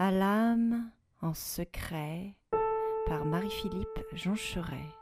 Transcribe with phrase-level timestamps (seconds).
[0.00, 2.36] à l'âme en secret
[3.08, 4.94] par Marie-Philippe Joncheret.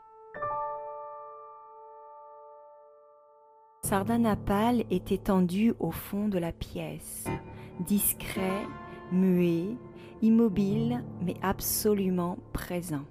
[3.83, 7.25] Sardanapale est étendu au fond de la pièce,
[7.79, 8.65] discret,
[9.11, 9.77] muet,
[10.23, 13.05] immobile mais absolument présent.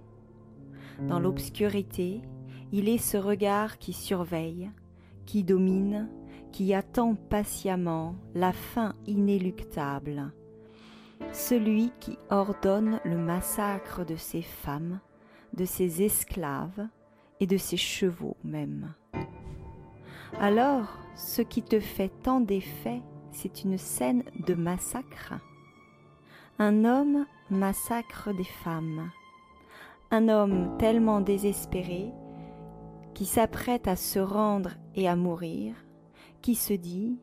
[1.08, 2.20] Dans l'obscurité,
[2.72, 4.72] il est ce regard qui surveille,
[5.24, 6.08] qui domine,
[6.50, 10.32] qui attend patiemment la fin inéluctable,
[11.32, 15.00] celui qui ordonne le massacre de ses femmes,
[15.54, 16.88] de ses esclaves
[17.40, 18.94] et de ses chevaux même.
[20.40, 23.00] Alors, ce qui te fait tant d'effet,
[23.30, 25.34] c'est une scène de massacre.
[26.58, 29.10] Un homme massacre des femmes.
[30.10, 32.12] Un homme tellement désespéré
[33.14, 35.74] qui s'apprête à se rendre et à mourir,
[36.42, 37.18] qui se dit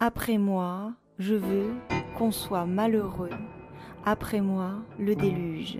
[0.00, 1.72] Après moi, je veux
[2.18, 3.30] qu'on soit malheureux,
[4.04, 5.78] après moi le déluge.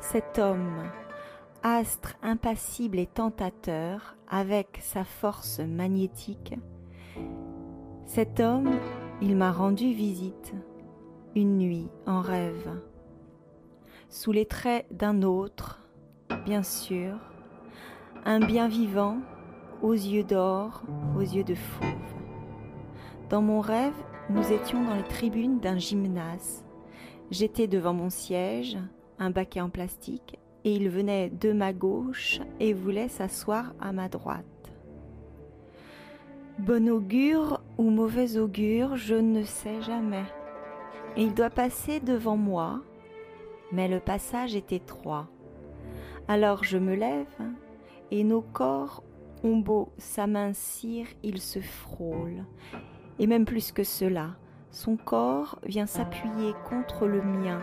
[0.00, 0.84] Cet homme,
[1.64, 6.54] astre impassible et tentateur, avec sa force magnétique,
[8.04, 8.70] cet homme,
[9.20, 10.54] il m'a rendu visite,
[11.34, 12.70] une nuit en rêve,
[14.08, 15.80] sous les traits d'un autre,
[16.44, 17.14] bien sûr,
[18.24, 19.18] un bien vivant,
[19.82, 20.84] aux yeux d'or,
[21.16, 21.88] aux yeux de fauve.
[23.30, 23.94] Dans mon rêve,
[24.30, 26.64] nous étions dans les tribunes d'un gymnase.
[27.30, 28.78] J'étais devant mon siège,
[29.18, 34.08] un baquet en plastique, et il venait de ma gauche et voulait s'asseoir à ma
[34.08, 34.44] droite.
[36.58, 40.24] Bon augure ou mauvais augure, je ne sais jamais.
[41.16, 42.80] Il doit passer devant moi,
[43.72, 45.28] mais le passage est étroit.
[46.28, 47.40] Alors je me lève,
[48.10, 49.02] et nos corps
[49.42, 52.44] ont beau s'amincir, ils se frôlent.
[53.18, 54.36] Et même plus que cela,
[54.70, 57.60] son corps vient s'appuyer contre le mien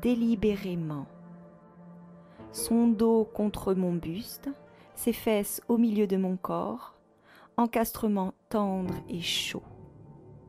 [0.00, 1.06] délibérément.
[2.52, 4.48] Son dos contre mon buste,
[4.94, 6.94] ses fesses au milieu de mon corps,
[7.56, 9.62] encastrement tendre et chaud.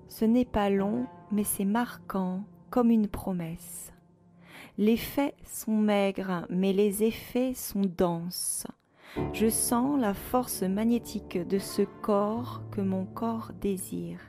[0.08, 3.92] Ce n'est pas long, mais c'est marquant comme une promesse.
[4.78, 8.68] Les faits sont maigres, mais les effets sont denses.
[9.34, 14.20] Je sens la force magnétique de ce corps que mon corps désire.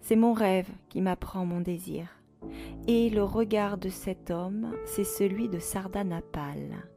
[0.00, 2.08] C'est mon rêve qui m'apprend mon désir.
[2.88, 6.88] Et le regard de cet homme, c'est celui de Sardanapale.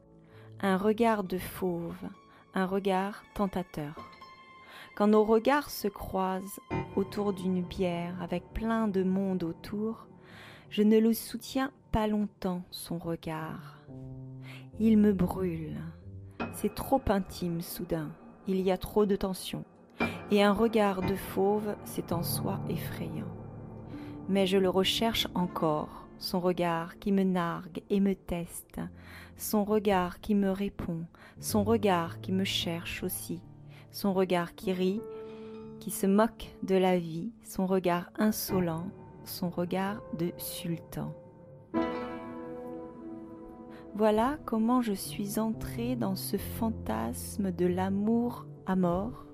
[0.60, 2.08] Un regard de fauve,
[2.54, 3.94] un regard tentateur.
[4.96, 6.60] Quand nos regards se croisent
[6.96, 10.06] autour d'une bière avec plein de monde autour,
[10.70, 13.82] je ne le soutiens pas longtemps, son regard.
[14.80, 15.76] Il me brûle.
[16.58, 18.08] C'est trop intime soudain,
[18.48, 19.62] il y a trop de tension,
[20.30, 23.28] et un regard de fauve, c'est en soi effrayant.
[24.30, 28.80] Mais je le recherche encore, son regard qui me nargue et me teste,
[29.36, 31.04] son regard qui me répond,
[31.40, 33.42] son regard qui me cherche aussi,
[33.90, 35.02] son regard qui rit,
[35.78, 38.88] qui se moque de la vie, son regard insolent,
[39.24, 41.12] son regard de sultan.
[43.98, 49.24] Voilà comment je suis entrée dans ce fantasme de l'amour à mort.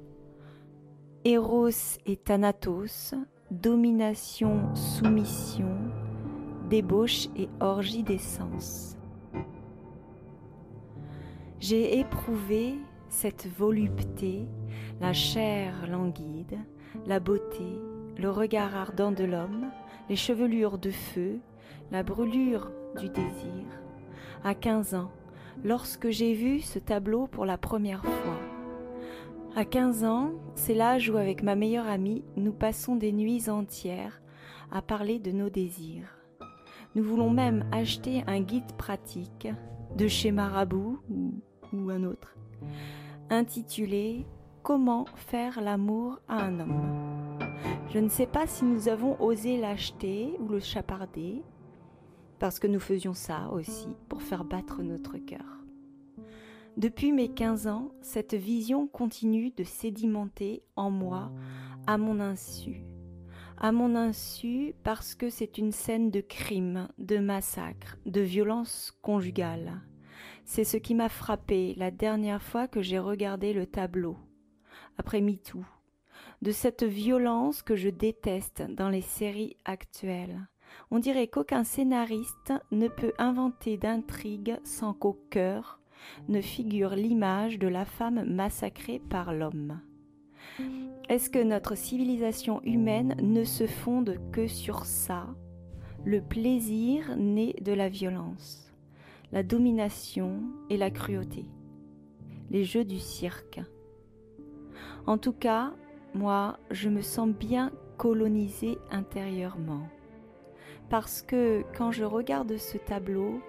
[1.25, 3.13] Eros et Thanatos,
[3.51, 5.77] domination, soumission,
[6.71, 8.97] débauche et orgie d'essence.
[11.59, 12.77] J'ai éprouvé
[13.09, 14.47] cette volupté,
[15.01, 16.57] la chair languide,
[17.09, 17.81] la beauté,
[18.17, 19.73] le regard ardent de l'homme,
[20.09, 21.41] les chevelures de feu,
[21.91, 23.82] la brûlure du désir,
[24.45, 25.11] à 15 ans,
[25.65, 28.39] lorsque j'ai vu ce tableau pour la première fois.
[29.55, 34.23] À 15 ans, c'est l'âge où avec ma meilleure amie, nous passons des nuits entières
[34.71, 36.17] à parler de nos désirs.
[36.95, 39.49] Nous voulons même acheter un guide pratique
[39.97, 41.35] de chez Marabout ou,
[41.73, 42.35] ou un autre,
[43.31, 44.27] intitulé
[44.63, 47.39] Comment faire l'amour à un homme.
[47.93, 51.43] Je ne sais pas si nous avons osé l'acheter ou le chaparder,
[52.43, 55.63] parce que nous faisions ça aussi pour faire battre notre cœur.
[56.77, 61.31] Depuis mes 15 ans, cette vision continue de sédimenter en moi
[61.87, 62.83] à mon insu.
[63.59, 69.81] À mon insu parce que c'est une scène de crime, de massacre, de violence conjugale.
[70.45, 74.17] C'est ce qui m'a frappé la dernière fois que j'ai regardé le tableau,
[74.99, 75.65] après MeToo,
[76.43, 80.49] de cette violence que je déteste dans les séries actuelles.
[80.91, 85.81] On dirait qu'aucun scénariste ne peut inventer d'intrigue sans qu'au cœur
[86.29, 89.81] ne figure l'image de la femme massacrée par l'homme.
[91.09, 95.29] Est-ce que notre civilisation humaine ne se fonde que sur ça?
[96.05, 98.73] Le plaisir né de la violence,
[99.31, 101.47] la domination et la cruauté,
[102.51, 103.61] les jeux du cirque.
[105.07, 105.73] En tout cas,
[106.15, 109.89] moi, je me sens bien colonisée intérieurement.
[110.93, 113.41] Parce que quand je regarde ce tableau,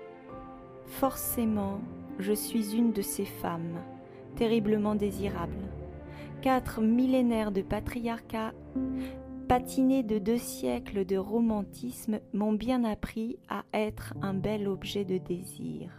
[0.85, 1.81] forcément,
[2.17, 3.81] je suis une de ces femmes,
[4.37, 5.67] terriblement désirables.
[6.41, 8.53] Quatre millénaires de patriarcat,
[9.49, 15.17] patinés de deux siècles de romantisme, m'ont bien appris à être un bel objet de
[15.17, 15.91] désir.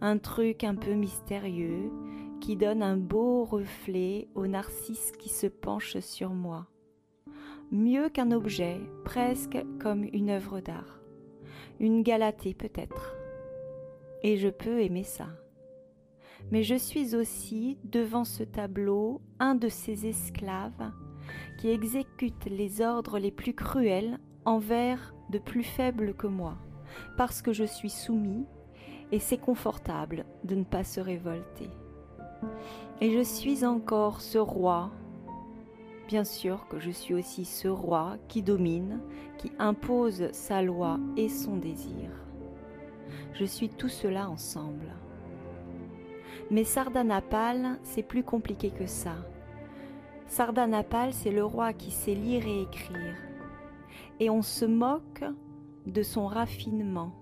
[0.00, 1.92] Un truc un peu mystérieux
[2.40, 6.71] qui donne un beau reflet au narcisse qui se penche sur moi.
[7.74, 11.00] Mieux qu'un objet, presque comme une œuvre d'art.
[11.80, 13.16] Une galatée peut-être.
[14.22, 15.28] Et je peux aimer ça.
[16.50, 20.92] Mais je suis aussi, devant ce tableau, un de ces esclaves
[21.58, 26.58] qui exécutent les ordres les plus cruels envers de plus faibles que moi,
[27.16, 28.44] parce que je suis soumis,
[29.12, 31.70] et c'est confortable de ne pas se révolter.
[33.00, 34.90] Et je suis encore ce roi.
[36.12, 39.00] Bien sûr que je suis aussi ce roi qui domine,
[39.38, 42.10] qui impose sa loi et son désir.
[43.32, 44.92] Je suis tout cela ensemble.
[46.50, 49.14] Mais Sardanapale, c'est plus compliqué que ça.
[50.26, 53.16] Sardanapale, c'est le roi qui sait lire et écrire.
[54.20, 55.24] Et on se moque
[55.86, 57.12] de son raffinement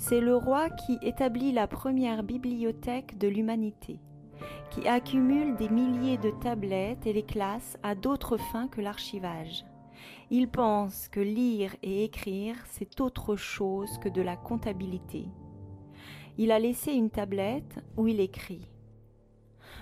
[0.00, 3.98] c'est le roi qui établit la première bibliothèque de l'humanité,
[4.70, 9.64] qui accumule des milliers de tablettes et les classe à d'autres fins que l'archivage.
[10.30, 15.26] Il pense que lire et écrire, c'est autre chose que de la comptabilité.
[16.36, 18.68] Il a laissé une tablette où il écrit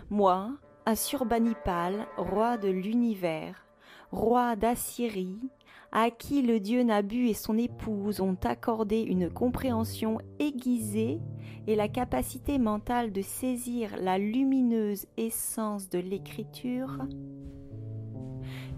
[0.09, 0.53] Moi,
[0.87, 3.67] Assurbanipal, roi de l'univers,
[4.13, 5.51] roi d'Assyrie,
[5.93, 11.21] à qui le dieu Nabu et son épouse ont accordé une compréhension aiguisée
[11.67, 16.99] et la capacité mentale de saisir la lumineuse essence de l'écriture,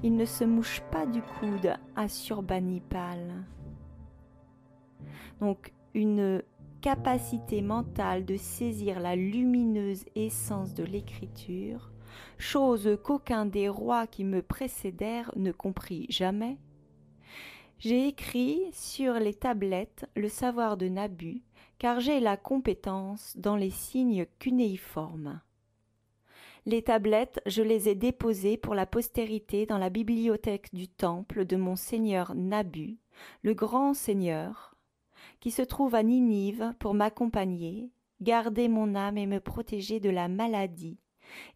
[0.03, 3.45] il ne se mouche pas du coude à Surbanipal.
[5.41, 6.43] Donc une
[6.81, 11.93] capacité mentale de saisir la lumineuse essence de l'écriture,
[12.39, 16.59] chose qu'aucun des rois qui me précédèrent ne comprit jamais,
[17.79, 21.43] j'ai écrit sur les tablettes le savoir de Nabu,
[21.79, 25.41] car j'ai la compétence dans les signes cunéiformes.
[26.67, 31.57] Les tablettes, je les ai déposées pour la postérité dans la bibliothèque du temple de
[31.57, 32.99] mon seigneur Nabu,
[33.43, 34.75] le grand seigneur,
[35.41, 37.91] qui se trouve à Ninive pour m'accompagner,
[38.21, 40.99] garder mon âme et me protéger de la maladie,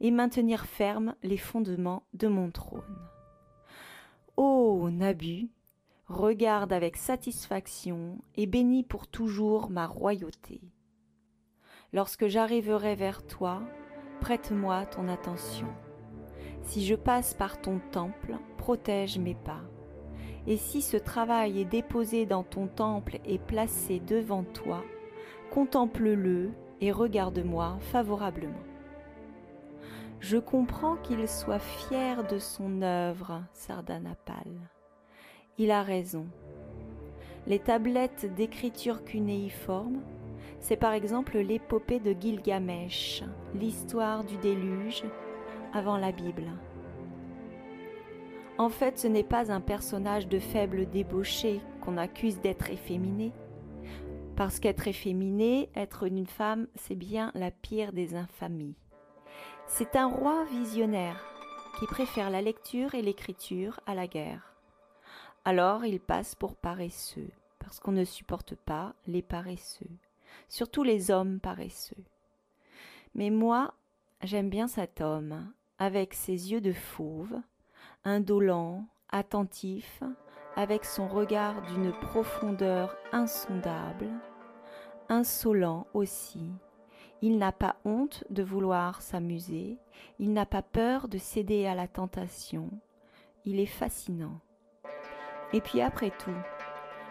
[0.00, 3.08] et maintenir fermes les fondements de mon trône.
[4.36, 5.50] Ô Nabu,
[6.12, 10.60] regarde avec satisfaction et bénis pour toujours ma royauté.
[11.92, 13.62] Lorsque j'arriverai vers toi,
[14.20, 15.68] prête-moi ton attention.
[16.62, 19.62] Si je passe par ton temple, protège mes pas.
[20.46, 24.82] Et si ce travail est déposé dans ton temple et placé devant toi,
[25.50, 26.50] contemple-le
[26.80, 28.64] et regarde-moi favorablement.
[30.20, 34.70] Je comprends qu'il soit fier de son œuvre, Sardanapale.
[35.58, 36.26] Il a raison.
[37.46, 40.00] Les tablettes d'écriture cunéiforme,
[40.60, 43.22] c'est par exemple l'épopée de Gilgamesh,
[43.54, 45.04] l'histoire du déluge
[45.74, 46.50] avant la Bible.
[48.58, 53.32] En fait, ce n'est pas un personnage de faible débauché qu'on accuse d'être efféminé.
[54.36, 58.76] Parce qu'être efféminé, être une femme, c'est bien la pire des infamies.
[59.66, 61.24] C'est un roi visionnaire
[61.78, 64.51] qui préfère la lecture et l'écriture à la guerre.
[65.44, 69.90] Alors il passe pour paresseux, parce qu'on ne supporte pas les paresseux,
[70.48, 72.04] surtout les hommes paresseux.
[73.16, 73.74] Mais moi,
[74.22, 77.40] j'aime bien cet homme, avec ses yeux de fauve,
[78.04, 80.00] indolent, attentif,
[80.54, 84.10] avec son regard d'une profondeur insondable,
[85.08, 86.52] insolent aussi.
[87.20, 89.78] Il n'a pas honte de vouloir s'amuser,
[90.20, 92.70] il n'a pas peur de céder à la tentation,
[93.44, 94.40] il est fascinant.
[95.54, 96.30] Et puis après tout,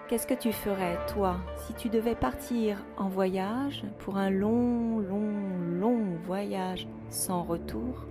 [0.07, 5.31] qu'est-ce que tu ferais, toi, si tu devais partir en voyage pour un long, long,
[5.79, 8.07] long voyage sans retour?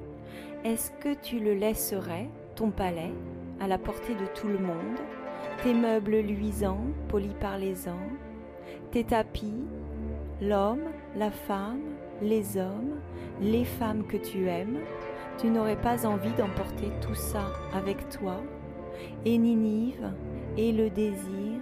[0.64, 3.12] Est-ce que tu le laisserais, ton palais,
[3.60, 4.98] à la portée de tout le monde,
[5.62, 8.08] tes meubles luisants, polis par les ans,
[8.92, 9.64] tes tapis,
[10.40, 10.84] l'homme,
[11.16, 11.80] la femme,
[12.22, 13.00] les hommes,
[13.40, 14.78] les femmes que tu aimes,
[15.38, 18.36] tu n'aurais pas envie d'emporter tout ça avec toi?
[19.24, 20.12] Et Ninive,
[20.56, 21.60] et le désir,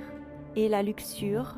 [0.56, 1.56] et la luxure